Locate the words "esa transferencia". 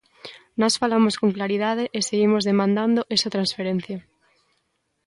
3.15-3.97